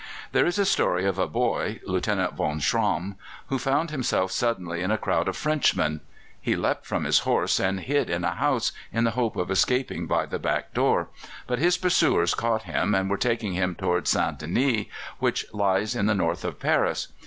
[0.31, 3.17] There is a story of a boy Lieutenant, von Schramm,
[3.49, 6.01] who found himself suddenly in a crowd of Frenchmen.
[6.41, 10.07] He leapt from his horse and hid in a house, in the hope of escaping
[10.07, 11.09] by the back door;
[11.45, 14.39] but his pursuers caught him, and were taking him towards St.
[14.39, 14.87] Denis,
[15.19, 17.09] which lies to the north of Paris.